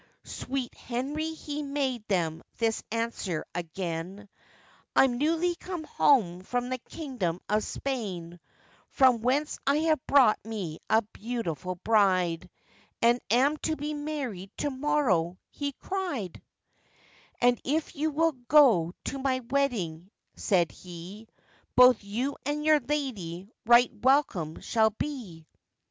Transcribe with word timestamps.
Sweet 0.25 0.73
Henry 0.73 1.31
he 1.31 1.61
made 1.61 2.07
them 2.07 2.41
this 2.57 2.81
answer 2.91 3.45
again; 3.53 4.27
'I 4.95 5.03
am 5.03 5.17
newly 5.19 5.53
come 5.53 5.83
home 5.83 6.41
from 6.41 6.69
the 6.69 6.79
kingdom 6.79 7.39
of 7.47 7.63
Spain, 7.63 8.39
From 8.89 9.21
whence 9.21 9.59
I 9.67 9.75
have 9.75 9.99
brought 10.07 10.43
me 10.43 10.79
a 10.89 11.03
beautiful 11.03 11.75
bride, 11.75 12.49
And 13.03 13.19
am 13.29 13.57
to 13.57 13.75
be 13.75 13.93
married 13.93 14.49
to 14.57 14.71
morrow,' 14.71 15.37
he 15.51 15.73
cried; 15.73 16.41
'And 17.39 17.61
if 17.63 17.95
you 17.95 18.09
will 18.09 18.31
go 18.47 18.93
to 19.03 19.19
my 19.19 19.41
wedding,' 19.51 20.09
said 20.35 20.71
he, 20.71 21.27
'Both 21.75 22.03
you 22.03 22.37
and 22.43 22.65
your 22.65 22.79
lady 22.79 23.51
right 23.67 23.91
welcome 23.93 24.61
shall 24.61 24.89
be. 24.89 25.45